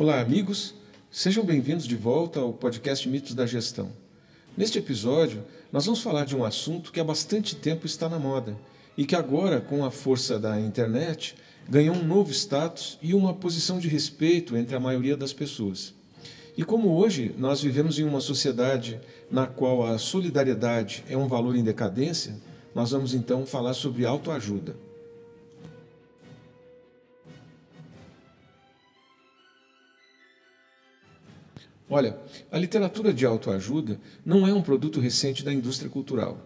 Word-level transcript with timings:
Olá, 0.00 0.18
amigos. 0.18 0.74
Sejam 1.10 1.44
bem-vindos 1.44 1.86
de 1.86 1.94
volta 1.94 2.40
ao 2.40 2.54
podcast 2.54 3.06
Mitos 3.06 3.34
da 3.34 3.44
Gestão. 3.44 3.92
Neste 4.56 4.78
episódio, 4.78 5.44
nós 5.70 5.84
vamos 5.84 6.00
falar 6.00 6.24
de 6.24 6.34
um 6.34 6.42
assunto 6.42 6.90
que 6.90 6.98
há 6.98 7.04
bastante 7.04 7.54
tempo 7.54 7.84
está 7.84 8.08
na 8.08 8.18
moda 8.18 8.56
e 8.96 9.04
que 9.04 9.14
agora, 9.14 9.60
com 9.60 9.84
a 9.84 9.90
força 9.90 10.38
da 10.38 10.58
internet, 10.58 11.34
ganhou 11.68 11.94
um 11.94 12.02
novo 12.02 12.32
status 12.32 12.98
e 13.02 13.12
uma 13.12 13.34
posição 13.34 13.78
de 13.78 13.88
respeito 13.88 14.56
entre 14.56 14.74
a 14.74 14.80
maioria 14.80 15.18
das 15.18 15.34
pessoas. 15.34 15.92
E 16.56 16.64
como 16.64 16.96
hoje 16.96 17.34
nós 17.36 17.60
vivemos 17.60 17.98
em 17.98 18.04
uma 18.04 18.22
sociedade 18.22 18.98
na 19.30 19.46
qual 19.46 19.86
a 19.86 19.98
solidariedade 19.98 21.04
é 21.10 21.16
um 21.18 21.28
valor 21.28 21.54
em 21.54 21.62
decadência, 21.62 22.34
nós 22.74 22.92
vamos 22.92 23.12
então 23.12 23.44
falar 23.44 23.74
sobre 23.74 24.06
autoajuda. 24.06 24.74
Olha, 31.88 32.16
a 32.52 32.58
literatura 32.58 33.12
de 33.12 33.26
autoajuda 33.26 33.98
não 34.24 34.46
é 34.46 34.54
um 34.54 34.62
produto 34.62 35.00
recente 35.00 35.44
da 35.44 35.52
indústria 35.52 35.90
cultural. 35.90 36.38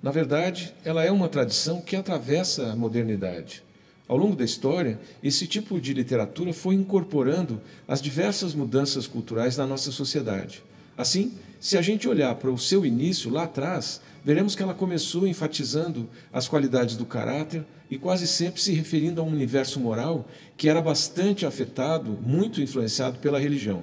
Na 0.00 0.10
verdade, 0.10 0.72
ela 0.84 1.02
é 1.02 1.10
uma 1.10 1.28
tradição 1.28 1.80
que 1.80 1.96
atravessa 1.96 2.70
a 2.70 2.76
modernidade. 2.76 3.62
Ao 4.06 4.16
longo 4.16 4.36
da 4.36 4.44
história, 4.44 5.00
esse 5.22 5.46
tipo 5.46 5.80
de 5.80 5.94
literatura 5.94 6.52
foi 6.52 6.74
incorporando 6.74 7.60
as 7.88 8.02
diversas 8.02 8.54
mudanças 8.54 9.06
culturais 9.06 9.56
da 9.56 9.66
nossa 9.66 9.90
sociedade. 9.90 10.62
Assim, 10.96 11.32
se 11.58 11.78
a 11.78 11.82
gente 11.82 12.06
olhar 12.06 12.34
para 12.34 12.50
o 12.50 12.58
seu 12.58 12.84
início 12.84 13.30
lá 13.30 13.44
atrás, 13.44 14.00
veremos 14.22 14.54
que 14.54 14.62
ela 14.62 14.74
começou 14.74 15.26
enfatizando 15.26 16.08
as 16.32 16.46
qualidades 16.46 16.96
do 16.96 17.06
caráter 17.06 17.64
e 17.90 17.98
quase 17.98 18.26
sempre 18.26 18.60
se 18.60 18.72
referindo 18.72 19.20
a 19.20 19.24
um 19.24 19.32
universo 19.32 19.80
moral 19.80 20.28
que 20.56 20.68
era 20.68 20.82
bastante 20.82 21.46
afetado, 21.46 22.18
muito 22.22 22.60
influenciado 22.60 23.18
pela 23.18 23.40
religião. 23.40 23.82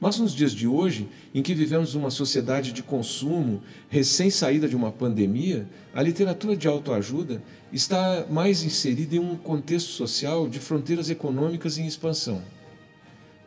Mas 0.00 0.18
nos 0.18 0.32
dias 0.32 0.52
de 0.52 0.66
hoje, 0.66 1.08
em 1.34 1.42
que 1.42 1.54
vivemos 1.54 1.94
uma 1.94 2.10
sociedade 2.10 2.72
de 2.72 2.82
consumo, 2.82 3.62
recém-saída 3.88 4.68
de 4.68 4.76
uma 4.76 4.92
pandemia, 4.92 5.68
a 5.94 6.02
literatura 6.02 6.56
de 6.56 6.68
autoajuda 6.68 7.42
está 7.72 8.26
mais 8.28 8.62
inserida 8.62 9.16
em 9.16 9.20
um 9.20 9.36
contexto 9.36 9.88
social 9.88 10.48
de 10.48 10.58
fronteiras 10.58 11.10
econômicas 11.10 11.78
em 11.78 11.86
expansão. 11.86 12.42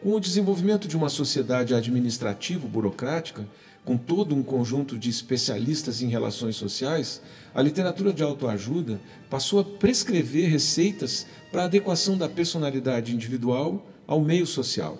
Com 0.01 0.13
o 0.13 0.19
desenvolvimento 0.19 0.87
de 0.87 0.95
uma 0.95 1.09
sociedade 1.09 1.73
administrativo-burocrática, 1.73 3.47
com 3.83 3.97
todo 3.97 4.35
um 4.35 4.43
conjunto 4.43 4.97
de 4.97 5.09
especialistas 5.09 6.01
em 6.01 6.07
relações 6.07 6.55
sociais, 6.55 7.21
a 7.55 7.61
literatura 7.61 8.11
de 8.11 8.21
autoajuda 8.21 8.99
passou 9.29 9.59
a 9.59 9.63
prescrever 9.63 10.49
receitas 10.49 11.25
para 11.51 11.63
a 11.63 11.65
adequação 11.65 12.17
da 12.17 12.27
personalidade 12.27 13.15
individual 13.15 13.85
ao 14.05 14.21
meio 14.21 14.45
social. 14.45 14.97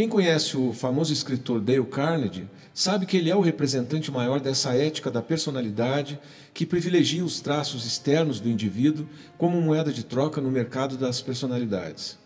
Quem 0.00 0.08
conhece 0.08 0.56
o 0.56 0.72
famoso 0.72 1.12
escritor 1.12 1.60
Dale 1.60 1.84
Carnegie 1.84 2.48
sabe 2.72 3.04
que 3.04 3.18
ele 3.18 3.28
é 3.28 3.36
o 3.36 3.42
representante 3.42 4.10
maior 4.10 4.40
dessa 4.40 4.74
ética 4.74 5.10
da 5.10 5.20
personalidade 5.20 6.18
que 6.54 6.64
privilegia 6.64 7.22
os 7.22 7.42
traços 7.42 7.84
externos 7.84 8.40
do 8.40 8.48
indivíduo 8.48 9.06
como 9.36 9.60
moeda 9.60 9.92
de 9.92 10.02
troca 10.02 10.40
no 10.40 10.50
mercado 10.50 10.96
das 10.96 11.20
personalidades. 11.20 12.16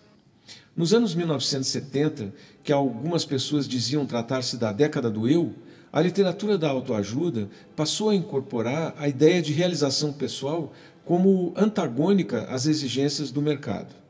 Nos 0.76 0.94
anos 0.94 1.16
1970, 1.16 2.32
que 2.62 2.72
algumas 2.72 3.24
pessoas 3.24 3.66
diziam 3.66 4.06
tratar-se 4.06 4.56
da 4.56 4.70
década 4.70 5.10
do 5.10 5.28
eu, 5.28 5.52
a 5.92 6.00
literatura 6.00 6.56
da 6.56 6.70
autoajuda 6.70 7.48
passou 7.74 8.10
a 8.10 8.14
incorporar 8.14 8.94
a 8.96 9.08
ideia 9.08 9.42
de 9.42 9.52
realização 9.52 10.12
pessoal 10.12 10.72
como 11.04 11.52
antagônica 11.56 12.44
às 12.44 12.66
exigências 12.66 13.32
do 13.32 13.42
mercado. 13.42 14.03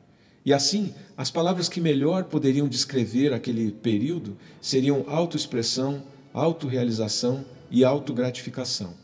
E 0.44 0.52
assim, 0.52 0.92
as 1.16 1.30
palavras 1.30 1.68
que 1.68 1.80
melhor 1.80 2.24
poderiam 2.24 2.68
descrever 2.68 3.32
aquele 3.32 3.72
período 3.72 4.36
seriam 4.60 5.04
autoexpressão, 5.08 6.02
autorrealização 6.32 7.44
e 7.70 7.84
autogratificação. 7.84 8.94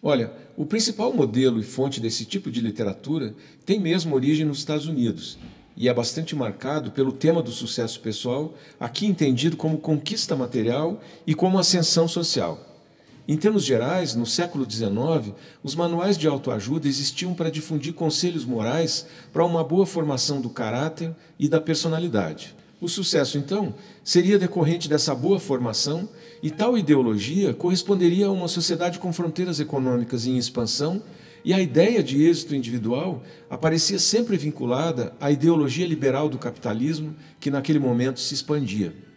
Olha, 0.00 0.32
o 0.56 0.64
principal 0.64 1.12
modelo 1.12 1.58
e 1.58 1.64
fonte 1.64 2.00
desse 2.00 2.24
tipo 2.24 2.50
de 2.50 2.60
literatura 2.60 3.34
tem 3.66 3.80
mesmo 3.80 4.14
origem 4.14 4.46
nos 4.46 4.58
Estados 4.58 4.86
Unidos 4.86 5.38
e 5.76 5.88
é 5.88 5.94
bastante 5.94 6.34
marcado 6.34 6.90
pelo 6.90 7.12
tema 7.12 7.40
do 7.40 7.52
sucesso 7.52 8.00
pessoal, 8.00 8.52
aqui 8.80 9.06
entendido 9.06 9.56
como 9.56 9.78
conquista 9.78 10.34
material 10.34 11.00
e 11.24 11.36
como 11.36 11.56
ascensão 11.56 12.08
social. 12.08 12.67
Em 13.30 13.36
termos 13.36 13.62
gerais, 13.62 14.14
no 14.14 14.24
século 14.24 14.64
XIX, 14.68 15.34
os 15.62 15.74
manuais 15.74 16.16
de 16.16 16.26
autoajuda 16.26 16.88
existiam 16.88 17.34
para 17.34 17.50
difundir 17.50 17.92
conselhos 17.92 18.42
morais 18.42 19.04
para 19.34 19.44
uma 19.44 19.62
boa 19.62 19.84
formação 19.84 20.40
do 20.40 20.48
caráter 20.48 21.14
e 21.38 21.46
da 21.46 21.60
personalidade. 21.60 22.56
O 22.80 22.88
sucesso, 22.88 23.36
então, 23.36 23.74
seria 24.02 24.38
decorrente 24.38 24.88
dessa 24.88 25.14
boa 25.14 25.38
formação 25.38 26.08
e 26.42 26.50
tal 26.50 26.78
ideologia 26.78 27.52
corresponderia 27.52 28.28
a 28.28 28.32
uma 28.32 28.48
sociedade 28.48 28.98
com 28.98 29.12
fronteiras 29.12 29.60
econômicas 29.60 30.26
em 30.26 30.38
expansão 30.38 31.02
e 31.44 31.52
a 31.52 31.60
ideia 31.60 32.02
de 32.02 32.24
êxito 32.24 32.54
individual 32.54 33.22
aparecia 33.50 33.98
sempre 33.98 34.38
vinculada 34.38 35.12
à 35.20 35.30
ideologia 35.30 35.86
liberal 35.86 36.30
do 36.30 36.38
capitalismo 36.38 37.14
que 37.38 37.50
naquele 37.50 37.78
momento 37.78 38.20
se 38.20 38.32
expandia. 38.32 39.07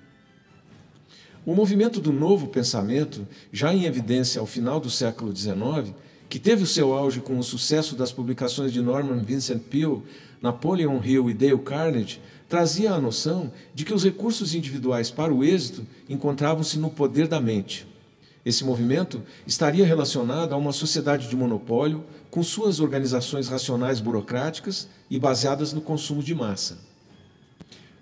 O 1.44 1.56
movimento 1.56 2.00
do 2.00 2.13
novo 2.13 2.47
pensamento, 2.47 3.28
já 3.52 3.74
em 3.74 3.85
evidência 3.85 4.40
ao 4.40 4.46
final 4.46 4.79
do 4.79 4.91
século 4.91 5.35
XIX, 5.35 5.91
que 6.29 6.38
teve 6.38 6.62
o 6.62 6.68
seu 6.68 6.94
auge 6.94 7.19
com 7.19 7.40
o 7.40 7.44
sucesso 7.44 7.96
das 7.96 8.12
publicações 8.12 8.72
de 8.72 8.79
Norman 8.79 9.24
Vincent 9.24 9.59
Peale, 9.63 10.03
Napoleon 10.40 11.02
Hill 11.03 11.31
e 11.31 11.34
Dale 11.34 11.57
Carnegie, 11.57 12.22
trazia 12.47 12.91
a 12.91 13.02
noção 13.02 13.52
de 13.74 13.84
que 13.84 13.94
os 13.94 14.03
recursos 14.03 14.53
individuais 14.53 15.09
para 15.09 15.34
o 15.34 15.44
êxito 15.44 15.84
encontravam-se 16.07 16.78
no 16.78 16.91
poder 16.91 17.28
da 17.28 17.41
mente. 17.41 17.88
Esse 18.46 18.63
movimento 18.63 19.23
estaria 19.47 19.85
relacionado 19.85 20.53
a 20.53 20.58
uma 20.58 20.72
sociedade 20.72 21.28
de 21.28 21.35
monopólio 21.35 22.03
com 22.29 22.44
suas 22.44 22.79
organizações 22.79 23.47
racionais 23.47 24.00
burocráticas 24.00 24.88
e 25.09 25.18
baseadas 25.18 25.73
no 25.73 25.81
consumo 25.81 26.22
de 26.22 26.35
massa. 26.35 26.91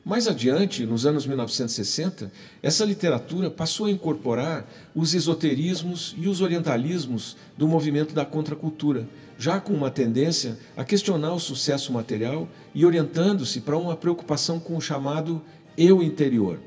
Mais 0.04 0.28
adiante, 0.28 0.86
nos 0.86 1.06
anos 1.06 1.28
1960, 1.28 2.32
essa 2.64 2.86
literatura 2.86 3.52
passou 3.52 3.86
a 3.86 3.92
incorporar 3.92 4.66
os 4.96 5.14
esoterismos 5.14 6.16
e 6.18 6.28
os 6.28 6.40
orientalismos 6.42 7.36
do 7.58 7.68
movimento 7.68 8.14
da 8.14 8.26
contracultura, 8.26 9.08
já 9.38 9.60
com 9.60 9.74
uma 9.74 9.92
tendência 9.92 10.58
a 10.76 10.86
questionar 10.86 11.34
o 11.34 11.40
sucesso 11.40 11.92
material 11.92 12.48
e 12.74 12.86
orientando-se 12.86 13.60
para 13.62 13.78
uma 13.78 13.96
preocupação 13.96 14.60
com 14.60 14.78
o 14.78 14.82
chamado 14.82 15.42
eu 15.78 16.02
interior. 16.02 16.60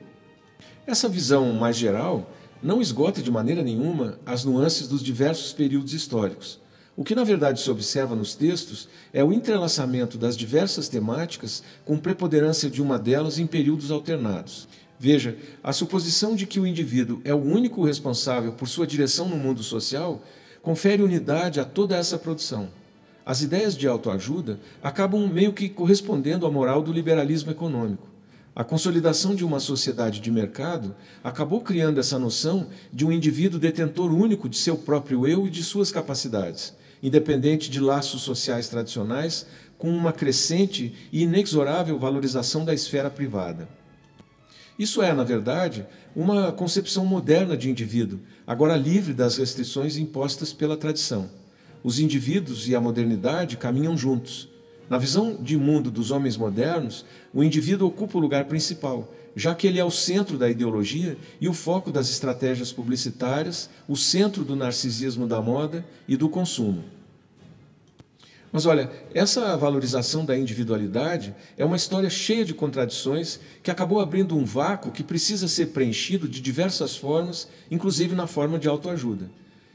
Essa 0.86 1.08
visão 1.08 1.52
mais 1.54 1.76
geral 1.76 2.30
não 2.62 2.82
esgota 2.82 3.22
de 3.22 3.30
maneira 3.30 3.62
nenhuma 3.62 4.18
as 4.26 4.44
nuances 4.44 4.86
dos 4.86 5.02
diversos 5.02 5.52
períodos 5.52 5.94
históricos. 5.94 6.61
O 6.94 7.02
que 7.02 7.14
na 7.14 7.24
verdade 7.24 7.58
se 7.58 7.70
observa 7.70 8.14
nos 8.14 8.34
textos 8.34 8.86
é 9.14 9.24
o 9.24 9.32
entrelaçamento 9.32 10.18
das 10.18 10.36
diversas 10.36 10.90
temáticas 10.90 11.62
com 11.86 11.96
preponderância 11.96 12.68
de 12.68 12.82
uma 12.82 12.98
delas 12.98 13.38
em 13.38 13.46
períodos 13.46 13.90
alternados. 13.90 14.68
Veja, 14.98 15.38
a 15.64 15.72
suposição 15.72 16.36
de 16.36 16.46
que 16.46 16.60
o 16.60 16.66
indivíduo 16.66 17.22
é 17.24 17.34
o 17.34 17.42
único 17.42 17.82
responsável 17.82 18.52
por 18.52 18.68
sua 18.68 18.86
direção 18.86 19.26
no 19.26 19.36
mundo 19.36 19.62
social 19.62 20.22
confere 20.60 21.02
unidade 21.02 21.58
a 21.58 21.64
toda 21.64 21.96
essa 21.96 22.18
produção. 22.18 22.68
As 23.24 23.40
ideias 23.40 23.74
de 23.74 23.88
autoajuda 23.88 24.60
acabam 24.82 25.26
meio 25.26 25.54
que 25.54 25.70
correspondendo 25.70 26.44
à 26.44 26.50
moral 26.50 26.82
do 26.82 26.92
liberalismo 26.92 27.50
econômico. 27.50 28.06
A 28.54 28.62
consolidação 28.62 29.34
de 29.34 29.46
uma 29.46 29.60
sociedade 29.60 30.20
de 30.20 30.30
mercado 30.30 30.94
acabou 31.24 31.62
criando 31.62 31.98
essa 31.98 32.18
noção 32.18 32.66
de 32.92 33.06
um 33.06 33.10
indivíduo 33.10 33.58
detentor 33.58 34.12
único 34.12 34.46
de 34.46 34.58
seu 34.58 34.76
próprio 34.76 35.26
eu 35.26 35.46
e 35.46 35.50
de 35.50 35.64
suas 35.64 35.90
capacidades 35.90 36.74
independente 37.02 37.70
de 37.70 37.80
laços 37.80 38.22
sociais 38.22 38.68
tradicionais, 38.68 39.46
com 39.76 39.90
uma 39.90 40.12
crescente 40.12 40.94
e 41.10 41.22
inexorável 41.22 41.98
valorização 41.98 42.64
da 42.64 42.72
esfera 42.72 43.10
privada. 43.10 43.68
Isso 44.78 45.02
é, 45.02 45.12
na 45.12 45.24
verdade, 45.24 45.86
uma 46.14 46.52
concepção 46.52 47.04
moderna 47.04 47.56
de 47.56 47.68
indivíduo, 47.68 48.20
agora 48.46 48.76
livre 48.76 49.12
das 49.12 49.36
restrições 49.36 49.96
impostas 49.96 50.52
pela 50.52 50.76
tradição. 50.76 51.28
Os 51.82 51.98
indivíduos 51.98 52.68
e 52.68 52.76
a 52.76 52.80
modernidade 52.80 53.56
caminham 53.56 53.96
juntos. 53.96 54.48
Na 54.88 54.98
visão 54.98 55.36
de 55.40 55.56
mundo 55.56 55.90
dos 55.90 56.10
homens 56.10 56.36
modernos, 56.36 57.04
o 57.32 57.42
indivíduo 57.42 57.88
ocupa 57.88 58.18
o 58.18 58.20
lugar 58.20 58.44
principal, 58.44 59.12
já 59.34 59.54
que 59.54 59.66
ele 59.66 59.78
é 59.78 59.84
o 59.84 59.90
centro 59.90 60.36
da 60.36 60.48
ideologia 60.48 61.16
e 61.40 61.48
o 61.48 61.52
foco 61.52 61.90
das 61.90 62.10
estratégias 62.10 62.72
publicitárias, 62.72 63.70
o 63.88 63.96
centro 63.96 64.44
do 64.44 64.56
narcisismo 64.56 65.26
da 65.26 65.40
moda 65.40 65.84
e 66.06 66.16
do 66.16 66.28
consumo. 66.28 66.84
Mas 68.52 68.66
olha, 68.66 68.90
essa 69.14 69.56
valorização 69.56 70.26
da 70.26 70.36
individualidade 70.36 71.34
é 71.56 71.64
uma 71.64 71.76
história 71.76 72.10
cheia 72.10 72.44
de 72.44 72.52
contradições 72.52 73.40
que 73.62 73.70
acabou 73.70 73.98
abrindo 73.98 74.36
um 74.36 74.44
vácuo 74.44 74.92
que 74.92 75.02
precisa 75.02 75.48
ser 75.48 75.68
preenchido 75.68 76.28
de 76.28 76.38
diversas 76.38 76.94
formas, 76.94 77.48
inclusive 77.70 78.14
na 78.14 78.26
forma 78.26 78.58
de 78.58 78.68
autoajuda. 78.68 79.30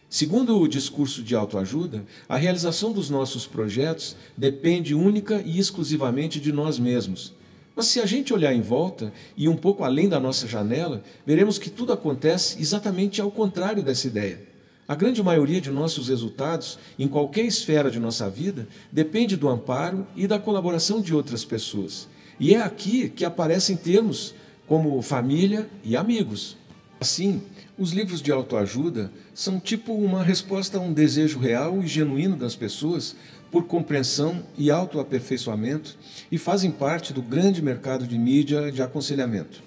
Segundo 0.09 0.57
o 0.57 0.67
discurso 0.67 1.23
de 1.23 1.35
autoajuda, 1.35 2.05
a 2.29 2.37
realização 2.37 2.93
dos 2.93 3.09
nossos 3.09 3.47
projetos 3.47 4.15
depende 4.37 4.93
única 4.93 5.41
e 5.43 5.57
exclusivamente 5.57 6.39
de 6.39 6.53
nós 6.53 6.77
mesmos. 6.77 7.33
Mas 7.77 7.85
se 7.85 7.99
a 7.99 8.07
gente 8.07 8.33
olhar 8.33 8.55
em 8.55 8.61
volta 8.61 9.13
e 9.37 9.47
um 9.47 9.55
pouco 9.55 9.83
além 9.83 10.09
da 10.09 10.19
nossa 10.19 10.47
janela, 10.47 11.03
veremos 11.23 11.59
que 11.59 11.69
tudo 11.69 11.93
acontece 11.93 12.59
exatamente 12.59 13.21
ao 13.21 13.29
contrário 13.29 13.83
dessa 13.83 14.07
ideia. 14.07 14.41
A 14.87 14.95
grande 14.95 15.21
maioria 15.21 15.61
de 15.61 15.69
nossos 15.69 16.09
resultados, 16.09 16.79
em 16.97 17.07
qualquer 17.07 17.45
esfera 17.45 17.91
de 17.91 17.99
nossa 17.99 18.27
vida, 18.31 18.67
depende 18.91 19.37
do 19.37 19.47
amparo 19.47 20.07
e 20.15 20.25
da 20.25 20.39
colaboração 20.39 20.99
de 21.01 21.13
outras 21.13 21.45
pessoas. 21.45 22.07
E 22.39 22.55
é 22.55 22.61
aqui 22.63 23.09
que 23.09 23.23
aparecem 23.23 23.77
termos 23.77 24.33
como 24.65 24.99
família 25.03 25.69
e 25.83 25.95
amigos. 25.95 26.57
Assim, 26.99 27.43
os 27.77 27.91
livros 27.91 28.23
de 28.23 28.31
autoajuda 28.31 29.11
são 29.35 29.59
tipo 29.59 29.93
uma 29.93 30.23
resposta 30.23 30.79
a 30.79 30.81
um 30.81 30.91
desejo 30.91 31.37
real 31.37 31.83
e 31.83 31.85
genuíno 31.85 32.35
das 32.35 32.55
pessoas 32.55 33.15
por 33.51 33.65
compreensão 33.65 34.43
e 34.57 34.69
autoaperfeiçoamento 34.69 35.97
e 36.31 36.37
fazem 36.37 36.71
parte 36.71 37.13
do 37.13 37.21
grande 37.21 37.61
mercado 37.61 38.05
de 38.05 38.17
mídia 38.17 38.71
de 38.71 38.81
aconselhamento. 38.81 39.63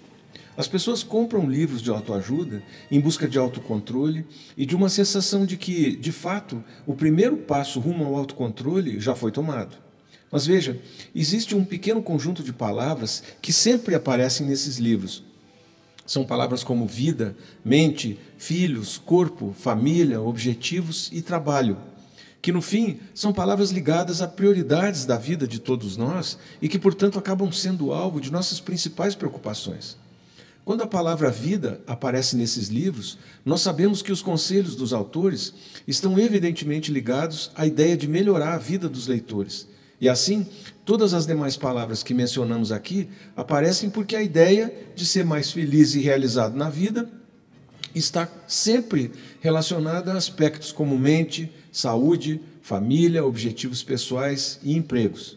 As 0.57 0.69
pessoas 0.69 1.03
compram 1.03 1.49
livros 1.49 1.81
de 1.81 1.91
autoajuda 1.91 2.63
em 2.91 3.01
busca 3.01 3.27
de 3.27 3.39
autocontrole 3.39 4.27
e 4.57 4.67
de 4.67 4.77
uma 4.77 4.89
sensação 4.89 5.47
de 5.47 5.57
que, 5.57 5.97
de 5.97 6.13
fato, 6.13 6.63
o 6.87 6.95
primeiro 6.95 7.37
passo 7.37 7.81
rumo 7.81 8.05
ao 8.05 8.17
autocontrole 8.17 9.01
já 9.01 9.15
foi 9.15 9.31
tomado. 9.31 9.77
Mas 10.31 10.47
veja, 10.47 10.79
existe 11.15 11.57
um 11.57 11.65
pequeno 11.65 12.03
conjunto 12.03 12.43
de 12.43 12.53
palavras 12.53 13.23
que 13.41 13.53
sempre 13.53 13.95
aparecem 13.95 14.47
nesses 14.47 14.77
livros 14.77 15.25
são 16.11 16.25
palavras 16.25 16.65
como 16.65 16.89
vida, 16.89 17.37
mente, 17.65 18.19
filhos, 18.37 18.99
corpo, 18.99 19.55
família, 19.57 20.21
objetivos 20.21 21.09
e 21.13 21.23
trabalho, 21.23 21.77
que 22.43 22.53
no 22.53 22.63
fim 22.63 23.01
são 23.15 23.33
palavras 23.33 23.71
ligadas 23.71 24.23
a 24.23 24.29
prioridades 24.29 25.05
da 25.05 25.17
vida 25.17 25.47
de 25.47 25.59
todos 25.59 25.97
nós 25.97 26.39
e 26.61 26.69
que, 26.69 26.79
portanto, 26.79 27.19
acabam 27.19 27.53
sendo 27.53 27.93
alvo 27.93 28.21
de 28.21 28.33
nossas 28.33 28.61
principais 28.61 29.15
preocupações. 29.15 29.97
Quando 30.65 30.83
a 30.83 30.87
palavra 30.87 31.31
vida 31.31 31.81
aparece 31.87 32.37
nesses 32.37 32.69
livros, 32.69 33.19
nós 33.45 33.61
sabemos 33.61 34.03
que 34.03 34.13
os 34.13 34.23
conselhos 34.23 34.77
dos 34.77 34.93
autores 34.93 35.53
estão 35.87 36.19
evidentemente 36.19 36.93
ligados 36.93 37.51
à 37.55 37.67
ideia 37.67 37.97
de 37.97 38.07
melhorar 38.07 38.55
a 38.55 38.59
vida 38.59 38.89
dos 38.89 39.07
leitores 39.07 39.67
e 40.01 40.09
assim, 40.09 40.47
todas 40.85 41.13
as 41.13 41.27
demais 41.27 41.57
palavras 41.57 42.03
que 42.03 42.15
mencionamos 42.15 42.73
aqui 42.73 43.09
aparecem 43.37 43.91
porque 43.91 44.17
a 44.17 44.23
ideia 44.23 44.73
de 44.95 45.05
ser 45.05 45.25
mais 45.27 45.53
feliz 45.53 45.95
e 45.95 46.01
realizado 46.01 46.57
na 46.57 46.71
vida 46.71 47.09
está 47.95 48.29
sempre 48.47 49.13
relacionada 49.41 50.13
a 50.13 50.17
aspectos 50.17 50.73
como 50.73 50.99
mente, 50.99 51.51
saúde, 51.73 52.41
família, 52.63 53.25
objetivos 53.25 53.83
pessoais 53.83 54.59
e 54.63 54.77
empregos. 54.77 55.37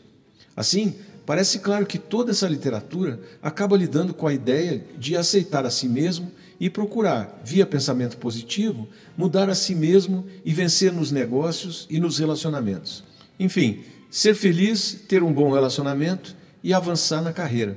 Assim, 0.56 0.96
parece 1.26 1.60
claro 1.60 1.86
que 1.86 1.98
toda 1.98 2.32
essa 2.32 2.48
literatura 2.48 3.20
acaba 3.42 3.78
lidando 3.78 4.14
com 4.14 4.28
a 4.28 4.34
ideia 4.34 4.84
de 4.98 5.16
aceitar 5.16 5.66
a 5.66 5.70
si 5.70 5.88
mesmo 5.88 6.32
e 6.60 6.70
procurar, 6.70 7.42
via 7.44 7.66
pensamento 7.66 8.18
positivo, 8.18 8.88
mudar 9.18 9.50
a 9.50 9.56
si 9.56 9.74
mesmo 9.76 10.26
e 10.46 10.54
vencer 10.54 10.94
nos 10.94 11.12
negócios 11.12 11.88
e 11.90 12.00
nos 12.00 12.20
relacionamentos. 12.20 13.04
Enfim, 13.40 13.84
Ser 14.14 14.36
feliz, 14.36 15.04
ter 15.08 15.24
um 15.24 15.34
bom 15.34 15.52
relacionamento 15.52 16.36
e 16.64 16.72
avançar 16.72 17.20
na 17.20 17.34
carreira. 17.34 17.76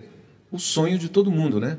O 0.53 0.59
sonho 0.59 0.99
de 0.99 1.09
todo 1.09 1.31
mundo, 1.31 1.59
né? 1.59 1.79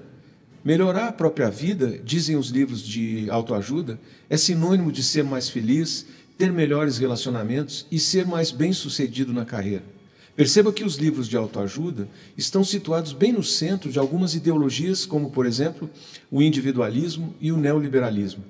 Melhorar 0.68 1.08
a 1.08 1.12
própria 1.14 1.50
vida, 1.50 1.98
dizem 2.04 2.36
os 2.36 2.50
livros 2.50 2.86
de 2.86 3.30
autoajuda, 3.30 3.98
é 4.30 4.36
sinônimo 4.36 4.92
de 4.92 5.02
ser 5.02 5.24
mais 5.24 5.48
feliz, 5.48 6.06
ter 6.38 6.52
melhores 6.52 6.98
relacionamentos 6.98 7.88
e 7.90 7.98
ser 7.98 8.28
mais 8.28 8.52
bem-sucedido 8.52 9.32
na 9.32 9.46
carreira. 9.46 9.86
Perceba 10.36 10.74
que 10.74 10.84
os 10.84 10.98
livros 10.98 11.30
de 11.30 11.38
autoajuda 11.38 12.10
estão 12.38 12.66
situados 12.66 13.14
bem 13.14 13.32
no 13.32 13.44
centro 13.44 13.90
de 13.90 13.98
algumas 13.98 14.36
ideologias, 14.36 15.06
como, 15.06 15.32
por 15.32 15.46
exemplo, 15.46 15.90
o 16.30 16.42
individualismo 16.42 17.34
e 17.40 17.50
o 17.50 17.56
neoliberalismo. 17.56 18.44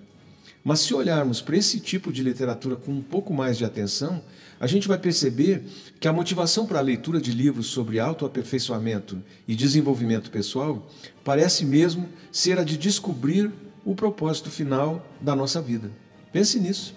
Mas 0.68 0.82
se 0.82 0.94
olharmos 0.94 1.40
para 1.40 1.56
esse 1.56 1.80
tipo 1.80 2.12
de 2.12 2.22
literatura 2.22 2.76
com 2.76 2.92
um 2.92 3.02
pouco 3.02 3.34
mais 3.34 3.58
de 3.58 3.64
atenção, 3.64 4.22
a 4.60 4.68
gente 4.68 4.86
vai 4.86 4.98
perceber 4.98 5.64
que 5.98 6.10
a 6.10 6.12
motivação 6.12 6.66
para 6.66 6.80
a 6.80 6.82
leitura 6.82 7.22
de 7.22 7.32
livros 7.32 7.68
sobre 7.68 8.02
autoaperfeiçoamento 8.02 9.24
e 9.48 9.56
desenvolvimento 9.56 10.30
pessoal 10.30 10.86
parece 11.24 11.64
mesmo 11.64 12.10
ser 12.34 12.60
a 12.60 12.66
de 12.66 12.78
descobrir 12.78 13.50
o 13.86 13.96
propósito 13.96 14.50
final 14.50 15.08
da 15.22 15.34
nossa 15.34 15.62
vida. 15.62 15.90
Pense 16.34 16.60
nisso. 16.60 16.94